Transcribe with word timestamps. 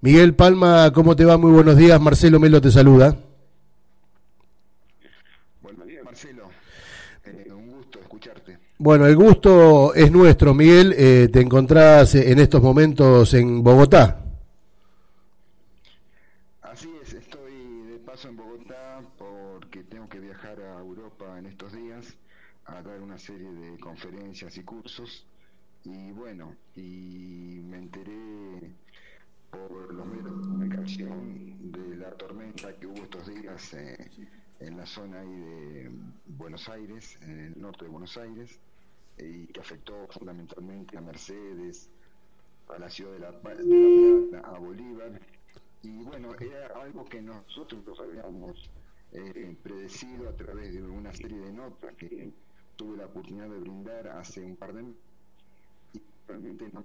Miguel 0.00 0.34
Palma, 0.34 0.92
¿cómo 0.92 1.16
te 1.16 1.24
va? 1.24 1.38
Muy 1.38 1.50
buenos 1.52 1.76
días. 1.76 2.00
Marcelo 2.00 2.38
Melo 2.38 2.60
te 2.60 2.70
saluda. 2.70 3.16
Buenos 5.62 5.86
días, 5.86 6.04
Marcelo. 6.04 6.48
Eh, 7.24 7.50
un 7.50 7.72
gusto 7.72 7.98
escucharte. 8.00 8.58
Bueno, 8.78 9.06
el 9.06 9.16
gusto 9.16 9.94
es 9.94 10.12
nuestro, 10.12 10.52
Miguel. 10.54 10.94
Eh, 10.96 11.28
te 11.32 11.40
encontrás 11.40 12.14
en 12.14 12.38
estos 12.38 12.62
momentos 12.62 13.32
en 13.34 13.62
Bogotá. 13.62 14.22
Así 16.60 16.90
es, 17.02 17.14
estoy 17.14 17.52
de 17.90 17.98
paso 18.04 18.28
en 18.28 18.36
Bogotá 18.36 19.00
porque 19.16 19.82
tengo 19.84 20.08
que 20.10 20.20
viajar 20.20 20.60
a 20.60 20.80
Europa 20.80 21.38
en 21.38 21.46
estos 21.46 21.72
días 21.72 22.14
a 22.66 22.82
dar 22.82 23.00
una 23.00 23.18
serie 23.18 23.50
de 23.50 23.78
conferencias 23.78 24.56
y 24.58 24.62
cursos. 24.62 25.24
Y 25.84 26.10
bueno, 26.12 26.54
y 26.74 27.60
me 27.64 27.78
enteré 27.78 28.74
por 29.50 29.94
los 29.94 30.06
medios 30.06 30.46
de 31.04 31.96
la 31.96 32.10
tormenta 32.12 32.74
que 32.76 32.86
hubo 32.86 33.02
estos 33.02 33.26
días 33.26 33.74
eh, 33.74 34.10
en 34.60 34.78
la 34.78 34.86
zona 34.86 35.20
ahí 35.20 35.28
de 35.28 35.90
Buenos 36.26 36.68
Aires, 36.70 37.18
en 37.20 37.38
el 37.38 37.60
norte 37.60 37.84
de 37.84 37.90
Buenos 37.90 38.16
Aires, 38.16 38.58
y 39.18 39.46
que 39.48 39.60
afectó 39.60 40.06
fundamentalmente 40.08 40.96
a 40.96 41.02
Mercedes, 41.02 41.90
a 42.68 42.78
la 42.78 42.88
ciudad 42.88 43.12
de 43.12 43.18
La, 43.18 43.30
de 43.30 43.64
la 43.64 44.30
Plata, 44.30 44.48
a 44.48 44.58
Bolívar. 44.58 45.20
Y 45.82 46.02
bueno, 46.02 46.34
era 46.40 46.68
algo 46.80 47.04
que 47.04 47.20
nosotros 47.20 48.00
habíamos 48.00 48.70
eh, 49.12 49.54
predecido 49.62 50.30
a 50.30 50.32
través 50.32 50.72
de 50.72 50.82
una 50.82 51.12
serie 51.12 51.38
de 51.38 51.52
notas 51.52 51.94
que 51.96 52.30
tuve 52.76 52.96
la 52.96 53.06
oportunidad 53.06 53.50
de 53.50 53.58
brindar 53.58 54.08
hace 54.08 54.42
un 54.42 54.56
par 54.56 54.72
de 54.72 54.82
meses. 54.82 55.02
Y 55.92 56.00
realmente 56.26 56.70
no 56.72 56.82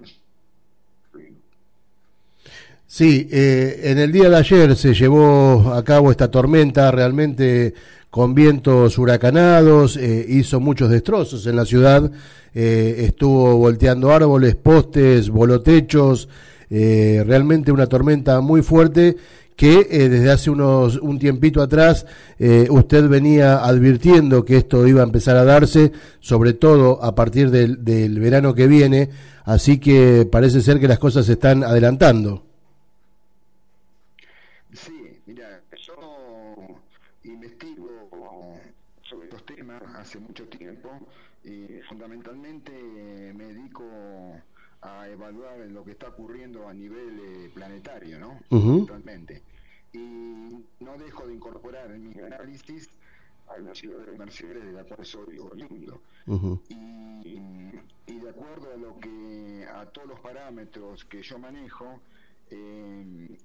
Sí, 2.93 3.29
eh, 3.31 3.83
en 3.85 3.99
el 3.99 4.11
día 4.11 4.29
de 4.29 4.35
ayer 4.35 4.75
se 4.75 4.93
llevó 4.93 5.71
a 5.73 5.81
cabo 5.81 6.11
esta 6.11 6.29
tormenta 6.29 6.91
realmente 6.91 7.73
con 8.09 8.35
vientos 8.35 8.97
huracanados, 8.97 9.95
eh, 9.95 10.25
hizo 10.27 10.59
muchos 10.59 10.89
destrozos 10.89 11.47
en 11.47 11.55
la 11.55 11.63
ciudad, 11.63 12.11
eh, 12.53 13.05
estuvo 13.07 13.55
volteando 13.55 14.11
árboles, 14.11 14.57
postes, 14.57 15.29
volotechos, 15.29 16.27
realmente 16.69 17.71
una 17.71 17.87
tormenta 17.87 18.41
muy 18.41 18.61
fuerte 18.61 19.15
que 19.55 19.85
desde 20.09 20.29
hace 20.29 20.49
unos 20.49 20.97
un 20.97 21.17
tiempito 21.17 21.61
atrás 21.61 22.05
usted 22.69 23.07
venía 23.07 23.63
advirtiendo 23.63 24.43
que 24.43 24.57
esto 24.57 24.85
iba 24.85 24.99
a 24.99 25.05
empezar 25.05 25.37
a 25.37 25.45
darse, 25.45 25.93
sobre 26.19 26.51
todo 26.51 27.01
a 27.01 27.15
partir 27.15 27.51
del, 27.51 27.85
del 27.85 28.19
verano 28.19 28.53
que 28.53 28.67
viene, 28.67 29.09
así 29.45 29.79
que 29.79 30.27
parece 30.29 30.59
ser 30.59 30.77
que 30.77 30.89
las 30.89 30.99
cosas 30.99 31.25
se 31.25 31.33
están 31.33 31.63
adelantando. 31.63 32.51
Sí, 34.73 35.21
mira, 35.25 35.61
yo 35.85 36.55
investigo 37.25 37.89
sobre 39.01 39.25
estos 39.25 39.45
temas 39.45 39.80
hace 39.95 40.19
mucho 40.19 40.47
tiempo 40.47 40.89
y 41.43 41.81
fundamentalmente 41.87 42.71
me 43.33 43.45
dedico 43.45 43.83
a 44.81 45.07
evaluar 45.07 45.59
lo 45.69 45.83
que 45.83 45.91
está 45.91 46.09
ocurriendo 46.09 46.67
a 46.67 46.73
nivel 46.73 47.19
eh, 47.19 47.51
planetario, 47.53 48.19
¿no? 48.19 48.39
Totalmente. 48.49 49.43
Y 49.93 50.65
no 50.79 50.97
dejo 50.97 51.27
de 51.27 51.33
incorporar 51.35 51.91
en 51.91 52.09
mi 52.09 52.19
análisis 52.19 52.89
a 53.47 53.59
la 53.59 53.75
ciudad 53.75 54.05
de 54.05 54.17
Mercedes, 54.17 54.63
de 54.63 54.71
la 54.71 54.83
cual 54.83 55.05
soy 55.05 55.37
oriundo. 55.37 56.01
y, 56.69 57.37
y, 58.07 58.19
de 58.19 58.29
acuerdo 58.29 58.73
a 58.73 58.77
lo 58.77 58.99
que, 58.99 59.67
a 59.71 59.85
todos 59.87 60.07
los 60.07 60.19
parámetros 60.19 61.03
que 61.05 61.21
yo 61.21 61.37
manejo, 61.37 61.99
eh, 62.49 63.37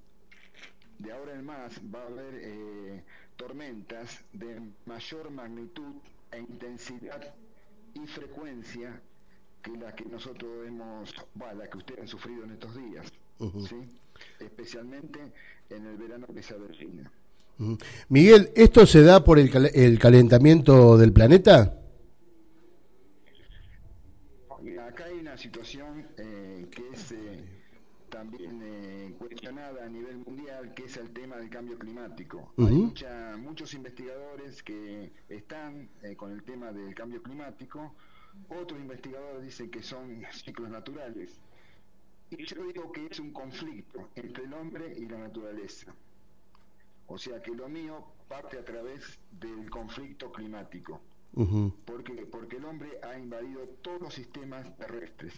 de 0.99 1.11
ahora 1.11 1.33
en 1.33 1.45
más 1.45 1.79
va 1.93 2.03
a 2.03 2.07
haber 2.07 2.39
eh, 2.41 3.03
tormentas 3.35 4.23
de 4.33 4.59
mayor 4.85 5.29
magnitud 5.29 5.95
e 6.31 6.39
intensidad 6.39 7.33
y 7.93 8.05
frecuencia 8.07 9.01
que 9.61 9.71
la 9.77 9.93
que 9.95 10.05
nosotros 10.05 10.67
hemos, 10.67 11.13
bueno, 11.33 11.55
la 11.55 11.69
que 11.69 11.77
ustedes 11.77 12.01
han 12.01 12.07
sufrido 12.07 12.43
en 12.43 12.51
estos 12.51 12.75
días, 12.75 13.11
¿sí? 13.67 13.99
especialmente 14.39 15.19
en 15.69 15.85
el 15.85 15.97
verano 15.97 16.27
que 16.27 16.43
se 16.43 16.53
avecina. 16.53 17.11
Miguel, 18.09 18.51
¿esto 18.55 18.85
se 18.85 19.01
da 19.01 19.23
por 19.23 19.39
el, 19.39 19.49
el 19.73 19.97
calentamiento 19.97 20.97
del 20.97 21.11
planeta? 21.11 21.73
Acá 24.87 25.05
hay 25.05 25.19
una 25.19 25.37
situación 25.37 26.07
eh, 26.17 26.67
que 26.71 26.83
es 26.93 27.11
eh, 27.11 27.56
también 28.09 28.61
eh, 28.63 29.15
cuestionada 29.17 29.85
a 29.85 29.89
nivel 29.89 30.17
mundial, 30.17 30.73
que 30.73 30.85
es 30.85 30.97
el 30.97 31.11
tema 31.11 31.37
del 31.37 31.49
cambio 31.49 31.77
climático. 31.77 32.53
Hay 32.57 32.73
mucha, 32.73 33.37
muchos 33.37 33.73
investigadores 33.73 34.63
que 34.63 35.11
están 35.29 35.89
eh, 36.03 36.15
con 36.15 36.31
el 36.31 36.43
tema 36.43 36.71
del 36.71 36.93
cambio 36.95 37.21
climático, 37.21 37.93
otros 38.49 38.79
investigadores 38.79 39.43
dicen 39.43 39.69
que 39.69 39.81
son 39.83 40.23
ciclos 40.31 40.69
naturales. 40.69 41.39
Y 42.29 42.43
yo 42.45 42.63
digo 42.65 42.91
que 42.91 43.07
es 43.07 43.19
un 43.19 43.31
conflicto 43.31 44.09
entre 44.15 44.43
el 44.43 44.53
hombre 44.53 44.93
y 44.97 45.05
la 45.05 45.17
naturaleza. 45.17 45.93
O 47.07 47.17
sea 47.17 47.41
que 47.41 47.51
lo 47.51 47.69
mío 47.69 48.05
parte 48.27 48.59
a 48.59 48.65
través 48.65 49.17
del 49.31 49.69
conflicto 49.69 50.31
climático. 50.31 50.99
¿Por 51.85 52.03
qué? 52.03 52.25
Porque 52.25 52.57
el 52.57 52.65
hombre 52.65 52.99
ha 53.03 53.17
invadido 53.17 53.67
todos 53.81 54.01
los 54.01 54.13
sistemas 54.13 54.75
terrestres 54.77 55.33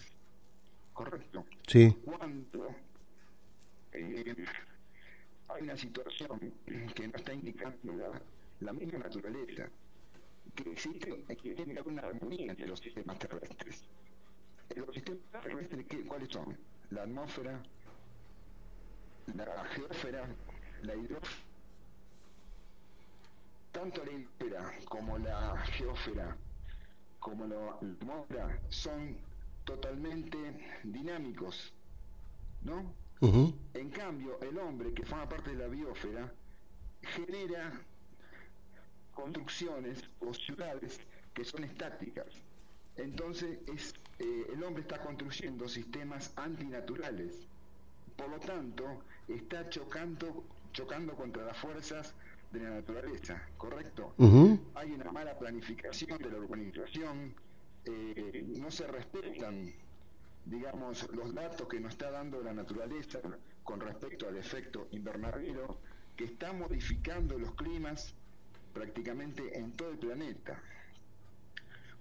correcto. 0.92 1.44
Sí. 1.66 1.96
Cuando 2.04 2.74
eh, 3.92 4.34
hay 5.48 5.62
una 5.62 5.76
situación 5.76 6.52
que 6.94 7.08
no 7.08 7.16
está 7.16 7.32
indicando 7.32 7.92
la, 8.60 8.72
misma 8.72 8.98
naturaleza, 8.98 9.68
que 10.54 10.70
existe, 10.70 11.24
que 11.26 11.54
tiene 11.54 11.74
que 11.74 11.80
haber 11.80 11.88
una 11.88 12.02
armonía 12.02 12.50
entre 12.50 12.66
los 12.66 12.80
sistemas 12.80 13.18
terrestres. 13.18 13.84
Los 14.76 14.94
sistemas 14.94 15.42
terrestres, 15.42 15.86
¿cuáles 16.06 16.28
son? 16.28 16.56
La 16.90 17.02
atmósfera, 17.02 17.62
la 19.34 19.64
geósfera, 19.66 20.28
la 20.82 20.94
hidrósfera. 20.94 21.44
Tanto 23.72 24.04
la 24.04 24.12
hidrósfera 24.12 24.72
como 24.88 25.18
la 25.18 25.56
geósfera 25.58 26.36
como 27.20 27.46
la 27.46 27.72
atmósfera 27.74 28.58
son 28.70 29.16
totalmente 29.64 30.38
dinámicos, 30.84 31.72
¿no? 32.62 32.94
En 33.74 33.90
cambio, 33.90 34.40
el 34.40 34.58
hombre 34.58 34.94
que 34.94 35.04
forma 35.04 35.28
parte 35.28 35.50
de 35.50 35.56
la 35.56 35.68
biosfera 35.68 36.32
genera 37.02 37.72
construcciones 39.14 40.02
o 40.20 40.32
ciudades 40.32 41.00
que 41.34 41.44
son 41.44 41.64
estáticas. 41.64 42.26
Entonces, 42.96 43.58
es, 43.66 43.94
eh, 44.18 44.46
el 44.52 44.62
hombre 44.64 44.82
está 44.82 45.00
construyendo 45.02 45.68
sistemas 45.68 46.32
antinaturales. 46.36 47.46
Por 48.16 48.28
lo 48.30 48.38
tanto, 48.40 49.02
está 49.28 49.68
chocando, 49.68 50.44
chocando 50.72 51.14
contra 51.14 51.44
las 51.44 51.56
fuerzas 51.58 52.14
de 52.52 52.60
la 52.60 52.70
naturaleza, 52.70 53.40
¿correcto? 53.56 54.14
Hay 54.74 54.92
una 54.92 55.12
mala 55.12 55.38
planificación 55.38 56.18
de 56.18 56.30
la 56.30 56.38
urbanización, 56.38 57.34
eh, 57.84 58.44
no 58.58 58.70
se 58.70 58.86
respetan, 58.86 59.72
digamos, 60.44 61.08
los 61.12 61.34
datos 61.34 61.68
que 61.68 61.80
nos 61.80 61.92
está 61.92 62.10
dando 62.10 62.42
la 62.42 62.52
naturaleza 62.52 63.20
con 63.62 63.80
respecto 63.80 64.28
al 64.28 64.36
efecto 64.36 64.88
invernadero 64.90 65.78
que 66.16 66.24
está 66.24 66.52
modificando 66.52 67.38
los 67.38 67.54
climas 67.54 68.14
prácticamente 68.72 69.58
en 69.58 69.72
todo 69.72 69.90
el 69.90 69.98
planeta. 69.98 70.62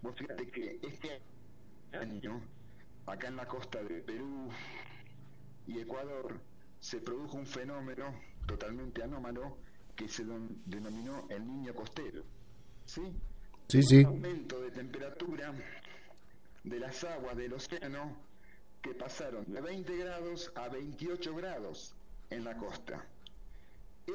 Vos 0.02 0.16
fíjate 0.18 0.48
que 0.48 0.80
este 0.82 1.22
año, 1.98 2.42
acá 3.06 3.28
en 3.28 3.36
la 3.36 3.48
costa 3.48 3.84
de 3.84 4.02
Perú 4.02 4.50
y 5.68 5.80
Ecuador, 5.80 6.40
se 6.80 7.00
produjo 7.02 7.38
un 7.38 7.46
fenómeno 7.46 8.14
totalmente 8.48 9.04
anómalo 9.04 9.58
que 9.96 10.08
se 10.08 10.24
denominó 10.66 11.28
el 11.30 11.46
niño 11.46 11.74
costero. 11.74 12.24
¿Sí? 12.86 13.02
Sí, 13.68 13.84
sí. 13.84 13.98
Un 13.98 14.06
aumento 14.06 14.60
de 14.62 14.69
de 16.64 16.80
las 16.80 17.04
aguas 17.04 17.36
del 17.38 17.54
océano 17.54 18.16
que 18.82 18.94
pasaron 18.94 19.46
de 19.52 19.62
20 19.62 19.98
grados 19.98 20.52
a 20.56 20.70
28 20.70 21.36
grados 21.36 21.94
en 22.30 22.44
la 22.44 22.56
costa. 22.58 23.06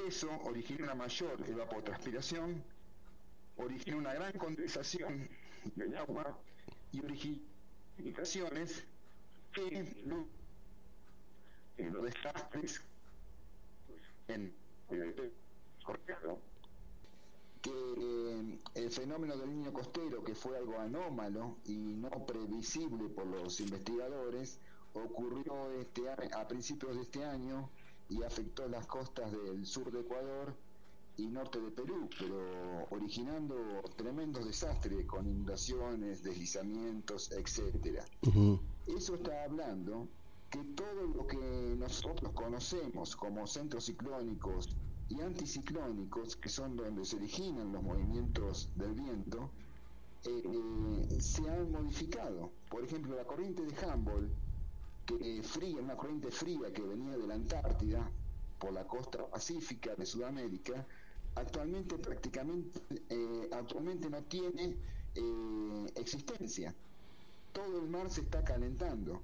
Eso 0.08 0.30
origina 0.44 0.84
una 0.84 0.94
mayor 0.94 1.38
evapotranspiración, 1.48 2.62
origina 3.56 3.96
una 3.96 4.14
gran 4.14 4.32
condensación 4.32 5.28
del 5.76 5.96
agua 5.96 6.38
y 6.92 7.00
origina 7.00 7.42
que 9.52 9.94
en 11.76 11.92
los 11.92 12.02
desastres 12.04 12.82
en 14.28 14.54
el 14.90 15.32
que 17.64 17.70
eh, 17.70 18.58
el 18.74 18.90
fenómeno 18.90 19.36
del 19.38 19.48
niño 19.48 19.72
costero, 19.72 20.22
que 20.22 20.34
fue 20.34 20.58
algo 20.58 20.78
anómalo 20.78 21.56
y 21.64 21.76
no 21.76 22.10
previsible 22.26 23.08
por 23.08 23.26
los 23.26 23.58
investigadores, 23.60 24.58
ocurrió 24.92 25.70
este 25.80 26.02
a 26.10 26.46
principios 26.46 26.94
de 26.94 27.02
este 27.02 27.24
año 27.24 27.70
y 28.10 28.22
afectó 28.22 28.68
las 28.68 28.86
costas 28.86 29.32
del 29.32 29.64
sur 29.64 29.90
de 29.90 30.00
Ecuador 30.00 30.54
y 31.16 31.26
norte 31.26 31.58
de 31.58 31.70
Perú, 31.70 32.06
pero 32.18 32.36
originando 32.90 33.56
tremendos 33.96 34.44
desastres 34.44 35.06
con 35.06 35.26
inundaciones, 35.26 36.22
deslizamientos, 36.22 37.32
etcétera. 37.32 38.04
Eso 38.86 39.14
está 39.14 39.44
hablando 39.44 40.06
que 40.50 40.62
todo 40.76 41.06
lo 41.16 41.26
que 41.26 41.76
nosotros 41.78 42.30
conocemos 42.32 43.16
como 43.16 43.46
centros 43.46 43.86
ciclónicos 43.86 44.76
y 45.08 45.20
anticiclónicos, 45.20 46.36
que 46.36 46.48
son 46.48 46.76
donde 46.76 47.04
se 47.04 47.16
originan 47.16 47.72
los 47.72 47.82
movimientos 47.82 48.70
del 48.76 48.94
viento, 48.94 49.50
eh, 50.24 50.42
eh, 50.44 51.20
se 51.20 51.48
han 51.48 51.70
modificado. 51.70 52.50
Por 52.70 52.84
ejemplo, 52.84 53.14
la 53.14 53.24
corriente 53.24 53.62
de 53.62 53.74
Humboldt, 53.86 54.32
que 55.06 55.42
fría, 55.42 55.82
una 55.82 55.96
corriente 55.96 56.30
fría 56.30 56.72
que 56.72 56.82
venía 56.82 57.18
de 57.18 57.26
la 57.26 57.34
Antártida 57.34 58.10
por 58.58 58.72
la 58.72 58.86
costa 58.86 59.26
pacífica 59.26 59.94
de 59.94 60.06
Sudamérica, 60.06 60.86
actualmente 61.34 61.98
prácticamente 61.98 62.80
eh, 63.10 63.50
actualmente 63.52 64.08
no 64.08 64.22
tiene 64.22 64.76
existencia. 65.96 66.74
Todo 67.52 67.78
el 67.78 67.88
mar 67.88 68.10
se 68.10 68.22
está 68.22 68.42
calentando, 68.42 69.20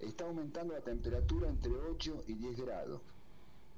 está 0.00 0.24
aumentando 0.24 0.74
la 0.74 0.80
temperatura 0.80 1.48
entre 1.48 1.72
8 1.72 2.24
y 2.26 2.34
10 2.34 2.56
grados. 2.62 3.00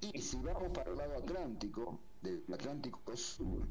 Y 0.01 0.21
si 0.21 0.37
vamos 0.39 0.71
para 0.73 0.91
el 0.91 0.97
lado 0.97 1.19
Atlántico, 1.19 1.99
del 2.23 2.43
Atlántico 2.53 3.17
Sur, 3.17 3.67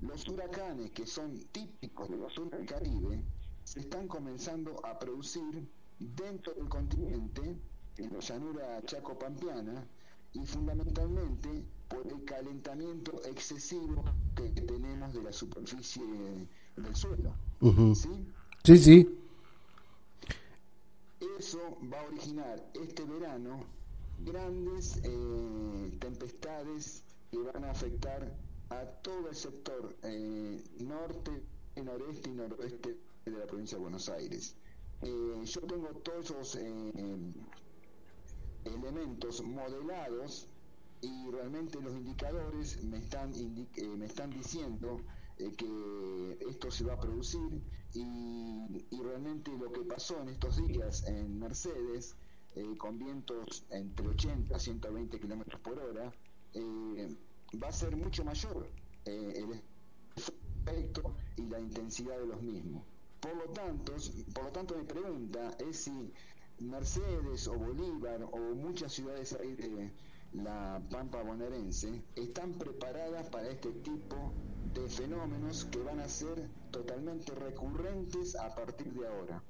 los 0.00 0.28
huracanes 0.28 0.90
que 0.90 1.06
son 1.06 1.38
típicos 1.52 2.08
de 2.08 2.16
los 2.16 2.32
sur 2.32 2.50
del 2.50 2.66
Caribe 2.66 3.22
se 3.64 3.80
están 3.80 4.08
comenzando 4.08 4.84
a 4.84 4.98
producir 4.98 5.68
dentro 5.98 6.54
del 6.54 6.68
continente, 6.68 7.56
en 7.96 8.12
la 8.12 8.20
llanura 8.20 8.82
chaco-pampeana, 8.84 9.86
y 10.32 10.46
fundamentalmente 10.46 11.64
por 11.88 12.06
el 12.06 12.24
calentamiento 12.24 13.22
excesivo 13.24 14.04
que 14.36 14.48
tenemos 14.62 15.12
de 15.12 15.22
la 15.22 15.32
superficie 15.32 16.02
del 16.76 16.96
suelo. 16.96 17.34
¿Sí? 17.94 18.26
Sí, 18.64 18.78
sí. 18.78 19.18
Eso 21.38 21.78
va 21.92 22.00
a 22.00 22.04
originar 22.06 22.70
este 22.74 23.04
verano 23.04 23.64
grandes 24.24 25.00
eh, 25.02 25.96
tempestades 25.98 27.04
que 27.30 27.38
van 27.38 27.64
a 27.64 27.70
afectar 27.70 28.36
a 28.70 28.84
todo 29.02 29.28
el 29.28 29.34
sector 29.34 29.96
eh, 30.02 30.62
norte, 30.78 31.42
noreste 31.76 32.30
y 32.30 32.32
noroeste 32.32 32.96
de 33.24 33.32
la 33.32 33.46
provincia 33.46 33.76
de 33.76 33.82
Buenos 33.82 34.08
Aires. 34.08 34.54
Eh, 35.02 35.42
yo 35.44 35.60
tengo 35.62 35.88
todos 36.04 36.30
esos 36.30 36.56
eh, 36.56 37.32
elementos 38.64 39.42
modelados 39.42 40.46
y 41.00 41.30
realmente 41.30 41.80
los 41.80 41.94
indicadores 41.94 42.82
me 42.84 42.98
están, 42.98 43.32
me 43.98 44.06
están 44.06 44.30
diciendo 44.30 45.00
que 45.36 46.38
esto 46.48 46.70
se 46.70 46.84
va 46.84 46.94
a 46.94 47.00
producir 47.00 47.62
y, 47.94 48.86
y, 48.90 49.02
realmente 49.02 49.50
lo 49.56 49.72
que 49.72 49.80
pasó 49.80 50.20
en 50.20 50.28
estos 50.28 50.64
días 50.68 51.08
en 51.08 51.38
Mercedes 51.38 52.14
con 52.78 52.98
vientos 52.98 53.64
entre 53.70 54.08
80 54.08 54.54
a 54.54 54.58
120 54.58 55.20
kilómetros 55.20 55.60
por 55.60 55.78
hora 55.78 56.12
va 57.62 57.68
a 57.68 57.72
ser 57.72 57.96
mucho 57.96 58.24
mayor 58.24 58.68
eh, 59.04 59.32
el 59.36 59.62
efecto 60.16 61.14
y 61.36 61.42
la 61.46 61.60
intensidad 61.60 62.18
de 62.18 62.26
los 62.26 62.42
mismos. 62.42 62.84
Por 63.20 63.36
lo 63.36 63.44
tanto, 63.52 63.94
por 64.34 64.44
lo 64.44 64.52
tanto 64.52 64.76
mi 64.76 64.84
pregunta 64.84 65.56
es 65.58 65.76
si 65.84 66.12
Mercedes 66.60 67.48
o 67.48 67.54
Bolívar 67.54 68.22
o 68.22 68.38
muchas 68.54 68.92
ciudades 68.92 69.32
ahí 69.40 69.54
de 69.54 69.92
la 70.32 70.80
Pampa 70.90 71.22
bonaerense 71.22 72.02
están 72.14 72.52
preparadas 72.54 73.28
para 73.30 73.48
este 73.48 73.72
tipo 73.72 74.32
de 74.74 74.88
fenómenos 74.88 75.64
que 75.64 75.80
van 75.80 76.00
a 76.00 76.08
ser 76.08 76.48
totalmente 76.70 77.34
recurrentes 77.34 78.36
a 78.36 78.54
partir 78.54 78.92
de 78.92 79.06
ahora. 79.08 79.42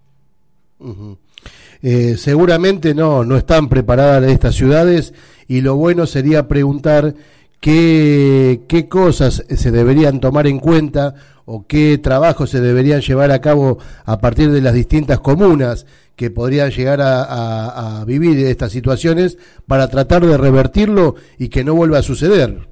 Eh, 1.83 2.17
seguramente 2.17 2.95
no, 2.95 3.25
no 3.25 3.37
están 3.37 3.69
preparadas 3.69 4.31
estas 4.31 4.55
ciudades 4.55 5.15
y 5.49 5.63
lo 5.63 5.77
bueno 5.77 6.07
sería 6.07 6.47
preguntar 6.47 7.15
qué, 7.61 8.63
qué 8.69 8.89
cosas 8.89 9.45
se 9.49 9.71
deberían 9.71 10.21
tomar 10.21 10.47
en 10.47 10.59
cuenta 10.59 11.15
o 11.53 11.67
qué 11.67 11.99
trabajos 11.99 12.51
se 12.51 12.61
deberían 12.61 13.01
llevar 13.01 13.33
a 13.33 13.41
cabo 13.41 13.79
a 14.05 14.21
partir 14.21 14.51
de 14.51 14.61
las 14.61 14.75
distintas 14.75 15.21
comunas 15.21 15.85
que 16.15 16.31
podrían 16.31 16.71
llegar 16.71 17.01
a, 17.03 18.05
vivir 18.07 18.47
estas 18.47 18.71
situaciones 18.71 19.39
para 19.67 19.89
tratar 19.89 20.25
de 20.25 20.37
revertirlo 20.37 21.15
y 21.39 21.49
que 21.49 21.65
no 21.65 21.75
vuelva 21.75 21.99
a 21.99 22.03
suceder. 22.03 22.69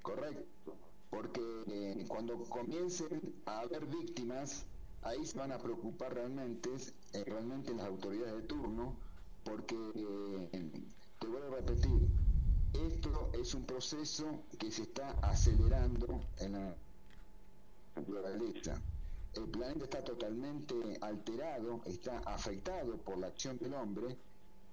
Correcto, 0.00 0.74
porque 1.10 1.42
eh, 1.68 2.04
cuando 2.08 2.34
comiencen 2.48 3.20
a 3.44 3.60
haber 3.60 3.84
víctimas, 3.86 4.64
ahí 5.02 5.24
se 5.26 5.38
van 5.38 5.52
a 5.52 5.58
preocupar 5.58 6.15
realmente, 6.26 6.70
eh, 7.12 7.24
realmente 7.24 7.72
las 7.74 7.86
autoridades 7.86 8.34
de 8.34 8.42
turno, 8.42 8.96
porque, 9.44 9.76
eh, 9.94 10.70
te 11.20 11.26
voy 11.28 11.40
a 11.40 11.54
repetir, 11.54 12.08
esto 12.72 13.30
es 13.32 13.54
un 13.54 13.64
proceso 13.64 14.42
que 14.58 14.70
se 14.70 14.82
está 14.82 15.10
acelerando 15.22 16.20
en 16.38 16.52
la 16.52 16.74
naturaleza. 17.94 18.80
El 19.34 19.48
planeta 19.48 19.84
está 19.84 20.02
totalmente 20.02 20.74
alterado, 21.00 21.80
está 21.86 22.18
afectado 22.20 22.96
por 22.98 23.18
la 23.18 23.28
acción 23.28 23.56
del 23.58 23.74
hombre 23.74 24.16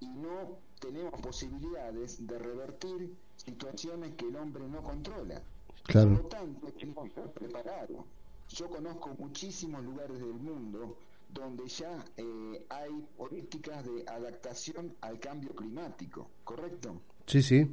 y 0.00 0.08
no 0.08 0.58
tenemos 0.80 1.20
posibilidades 1.20 2.26
de 2.26 2.38
revertir 2.38 3.14
situaciones 3.36 4.14
que 4.16 4.26
el 4.26 4.36
hombre 4.36 4.66
no 4.66 4.82
controla. 4.82 5.40
Por 5.86 6.04
lo 6.04 6.20
tanto, 6.26 6.72
tenemos 6.72 7.04
que 7.04 7.08
estar 7.20 7.30
preparados. 7.32 8.04
Yo 8.48 8.68
conozco 8.68 9.10
muchísimos 9.18 9.84
lugares 9.84 10.18
del 10.18 10.34
mundo 10.34 10.96
donde 11.34 11.66
ya 11.66 12.04
eh, 12.16 12.66
hay 12.70 12.92
políticas 13.16 13.84
de 13.84 14.04
adaptación 14.06 14.96
al 15.02 15.18
cambio 15.18 15.54
climático, 15.54 16.30
¿correcto? 16.44 17.02
Sí, 17.26 17.42
sí 17.42 17.68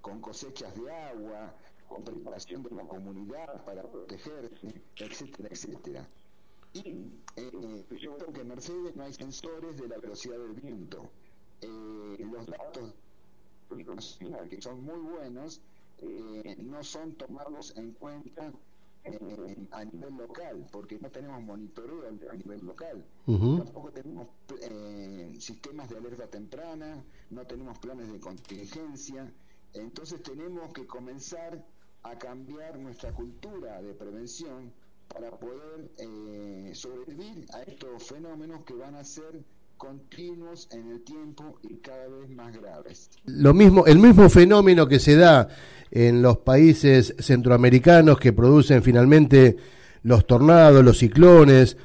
con 0.00 0.20
cosechas 0.20 0.74
de 0.74 0.90
agua, 0.90 1.54
con 1.88 2.02
preparación 2.04 2.62
de 2.62 2.70
la 2.70 2.84
comunidad 2.84 3.64
para 3.64 3.82
protegerse, 3.82 4.82
etcétera, 4.96 5.48
etcétera. 5.50 6.08
Y 6.72 6.80
eh, 7.36 7.84
yo 8.00 8.16
creo 8.16 8.32
que 8.32 8.40
en 8.42 8.48
Mercedes 8.48 8.94
no 8.96 9.04
hay 9.04 9.12
sensores 9.12 9.76
de 9.76 9.88
la 9.88 9.98
velocidad 9.98 10.38
del 10.38 10.54
viento. 10.54 11.10
Eh, 11.60 12.16
los 12.18 12.46
datos 12.46 12.94
que 14.48 14.62
son 14.62 14.82
muy 14.84 14.98
buenos 14.98 15.60
eh, 15.98 16.56
no 16.58 16.82
son 16.82 17.14
tomados 17.14 17.76
en 17.76 17.92
cuenta 17.92 18.52
a 19.72 19.84
nivel 19.84 20.16
local, 20.16 20.66
porque 20.70 20.98
no 20.98 21.10
tenemos 21.10 21.42
monitoreo 21.42 22.08
a 22.08 22.34
nivel 22.34 22.64
local. 22.64 23.04
Tampoco 23.26 23.90
tenemos 23.92 24.28
sistemas 25.38 25.88
de 25.88 25.96
alerta 25.96 26.26
temprana, 26.28 27.02
no 27.30 27.46
tenemos 27.46 27.78
planes 27.78 28.12
de 28.12 28.20
contingencia. 28.20 29.32
Entonces 29.72 30.22
tenemos 30.22 30.72
que 30.72 30.86
comenzar 30.86 31.64
a 32.02 32.18
cambiar 32.18 32.78
nuestra 32.78 33.12
cultura 33.12 33.80
de 33.82 33.94
prevención 33.94 34.72
para 35.08 35.30
poder 35.30 35.90
eh, 35.98 36.70
sobrevivir 36.74 37.46
a 37.52 37.62
estos 37.62 38.04
fenómenos 38.04 38.64
que 38.64 38.74
van 38.74 38.94
a 38.94 39.04
ser 39.04 39.44
continuos 39.80 40.68
en 40.72 40.90
el 40.90 41.00
tiempo 41.00 41.58
y 41.62 41.76
cada 41.76 42.06
vez 42.06 42.28
más 42.28 42.54
graves. 42.54 43.08
Lo 43.24 43.54
mismo, 43.54 43.86
el 43.86 43.98
mismo 43.98 44.28
fenómeno 44.28 44.86
que 44.86 44.98
se 44.98 45.16
da 45.16 45.48
en 45.90 46.20
los 46.20 46.36
países 46.36 47.14
centroamericanos 47.18 48.20
que 48.20 48.34
producen 48.34 48.82
finalmente 48.82 49.56
los 50.02 50.26
tornados, 50.26 50.84
los 50.84 50.98
ciclones, 50.98 51.78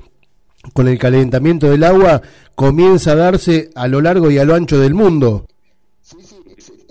con 0.74 0.90
el 0.90 1.00
calentamiento 1.00 1.70
del 1.70 1.86
agua, 1.86 2.22
comienza 2.54 3.14
a 3.14 3.16
darse 3.16 3.70
a 3.76 3.88
lo 3.88 4.02
largo 4.02 4.30
y 4.30 4.40
a 4.40 4.44
lo 4.44 4.56
ancho 4.56 4.78
del 4.78 4.94
mundo. 4.94 5.48
Sí, 6.02 6.18
sí, 6.22 6.36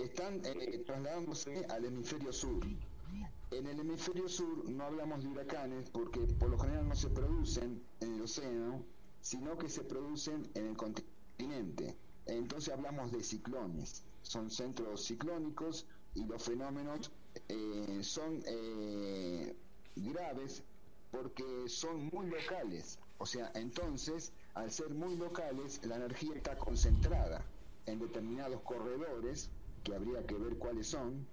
están 0.02 0.40
eh, 0.46 0.82
trasladándose 0.86 1.66
al 1.68 1.84
hemisferio 1.84 2.32
sur. 2.32 2.64
En 3.50 3.66
el 3.66 3.78
hemisferio 3.78 4.26
sur 4.26 4.70
no 4.70 4.84
hablamos 4.84 5.22
de 5.22 5.28
huracanes 5.28 5.90
porque 5.92 6.20
por 6.38 6.48
lo 6.48 6.58
general 6.58 6.88
no 6.88 6.96
se 6.96 7.08
producen 7.08 7.82
en 8.00 8.14
el 8.14 8.22
océano, 8.22 8.93
sino 9.34 9.58
que 9.58 9.68
se 9.68 9.82
producen 9.82 10.48
en 10.54 10.68
el 10.68 10.76
continente. 10.76 11.96
Entonces 12.26 12.72
hablamos 12.72 13.10
de 13.10 13.20
ciclones. 13.24 14.04
Son 14.22 14.48
centros 14.48 15.04
ciclónicos 15.04 15.86
y 16.14 16.24
los 16.24 16.44
fenómenos 16.44 17.10
eh, 17.48 17.98
son 18.02 18.40
eh, 18.46 19.56
graves 19.96 20.62
porque 21.10 21.68
son 21.68 22.10
muy 22.12 22.28
locales. 22.28 23.00
O 23.18 23.26
sea, 23.26 23.50
entonces, 23.56 24.32
al 24.54 24.70
ser 24.70 24.94
muy 24.94 25.16
locales, 25.16 25.80
la 25.84 25.96
energía 25.96 26.36
está 26.36 26.56
concentrada 26.56 27.44
en 27.86 27.98
determinados 27.98 28.60
corredores, 28.62 29.50
que 29.82 29.96
habría 29.96 30.24
que 30.24 30.34
ver 30.36 30.58
cuáles 30.58 30.86
son, 30.86 31.26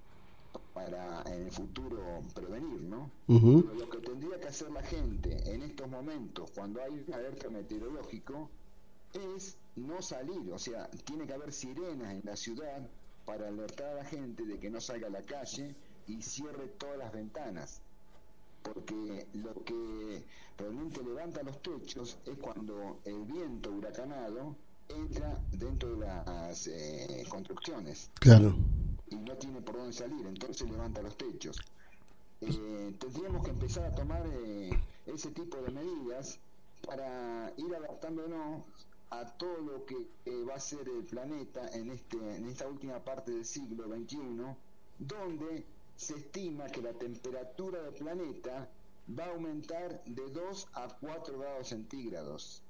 para 0.74 1.24
en 1.28 1.44
el 1.44 1.52
futuro 1.52 2.22
prevenir, 2.34 2.82
¿no? 2.82 3.12
lo 3.28 3.90
que 3.90 3.98
tendría 4.00 4.40
que 4.40 4.48
hacer 4.48 4.72
la 4.72 4.84
gente 4.84 5.38
en 5.54 5.62
estos 5.64 5.90
momentos, 5.90 6.52
cuando 6.52 6.82
hay 6.82 7.04
un 7.08 7.14
alerta 7.14 7.50
meteorológico, 7.50 8.50
es 9.14 9.58
no 9.76 10.02
salir, 10.02 10.52
o 10.52 10.60
sea, 10.60 10.90
tiene 11.06 11.26
que 11.26 11.34
haber 11.34 11.52
sirenas 11.52 12.14
en 12.14 12.22
la 12.24 12.36
ciudad 12.36 12.88
para 13.26 13.48
alertar 13.48 13.88
a 13.90 13.96
la 13.96 14.06
gente 14.06 14.46
de 14.46 14.60
que 14.60 14.70
no 14.70 14.82
salga 14.82 15.08
a 15.08 15.12
la 15.12 15.22
calle 15.24 15.76
y 16.08 16.22
cierre 16.22 16.68
todas 16.78 16.98
las 16.98 17.12
ventanas. 17.12 17.82
Porque 18.64 19.26
lo 19.34 19.64
que 19.64 20.24
realmente 20.58 21.04
levanta 21.04 21.42
los 21.44 21.62
techos 21.62 22.18
es 22.26 22.38
cuando 22.38 23.00
el 23.06 23.24
viento 23.26 23.72
huracanado 23.72 24.56
entra 24.90 25.42
dentro 25.52 25.96
de 25.96 26.06
las 26.06 26.68
eh, 26.68 27.26
construcciones. 27.30 28.12
Claro. 28.20 28.56
Y 29.12 29.16
no 29.18 29.36
tiene 29.38 29.62
por 29.62 29.78
dónde 29.78 29.94
salir, 29.94 30.26
entonces 30.26 30.70
levanta 30.70 31.02
los 31.02 31.16
techos. 31.16 31.58
Eh, 32.42 32.96
tendríamos 33.00 33.44
que 33.44 33.52
empezar 33.52 33.86
a 33.86 33.92
tomar 33.94 34.24
eh, 34.26 34.72
ese 35.06 35.30
tipo 35.32 35.58
de 35.58 35.70
medidas 35.72 36.40
para 36.86 37.54
ir 37.58 37.76
adaptándonos 37.76 38.64
a 39.12 39.26
todo 39.38 39.58
lo 39.60 39.86
que 39.86 39.96
va 40.50 40.56
a 40.56 40.60
ser 40.60 40.88
el 40.88 41.04
planeta 41.04 41.70
en, 41.74 41.92
este, 41.92 42.18
en 42.18 42.48
esta 42.48 42.68
última 42.68 43.00
parte 43.00 43.32
del 43.32 43.46
siglo 43.46 43.86
XXI, 43.88 44.18
donde 44.98 45.66
se 45.96 46.16
estima 46.16 46.66
que 46.68 46.82
la 46.82 46.94
temperatura 46.94 47.84
del 47.84 47.94
planeta 47.94 48.68
va 49.20 49.26
a 49.26 49.32
aumentar 49.32 50.04
de 50.06 50.30
2 50.30 50.68
a 50.74 50.88
4 51.00 51.38
grados 51.38 51.68
centígrados. 51.68 52.64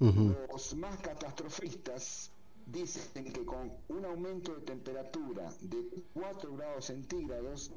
Los 0.00 0.74
más 0.76 0.98
catastrofistas 0.98 2.30
dicen 2.72 3.24
que 3.32 3.44
con 3.44 3.72
un 3.88 4.04
aumento 4.04 4.54
de 4.54 4.62
temperatura 4.62 5.52
de 5.60 6.04
4 6.14 6.56
grados 6.56 6.86
centígrados, 6.86 7.72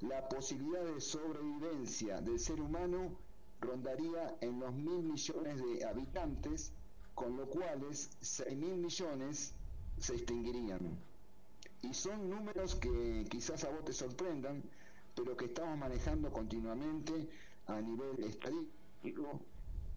la 0.00 0.28
posibilidad 0.28 0.84
de 0.84 1.00
sobrevivencia 1.00 2.20
del 2.20 2.38
ser 2.38 2.60
humano 2.60 3.16
rondaría 3.60 4.36
en 4.40 4.60
los 4.60 4.72
mil 4.74 5.02
millones 5.02 5.62
de 5.64 5.84
habitantes, 5.84 6.72
con 7.14 7.36
lo 7.36 7.46
cuales 7.48 8.10
seis 8.20 8.56
mil 8.56 8.76
millones 8.76 9.54
se 9.98 10.14
extinguirían. 10.14 10.98
Y 11.82 11.94
son 11.94 12.28
números 12.28 12.74
que 12.74 13.26
quizás 13.30 13.64
a 13.64 13.70
vos 13.70 13.84
te 13.84 13.92
sorprendan, 13.92 14.62
pero 15.14 15.36
que 15.36 15.46
estamos 15.46 15.78
manejando 15.78 16.32
continuamente 16.32 17.28
a 17.66 17.80
nivel 17.80 18.24
estadístico 18.24 19.40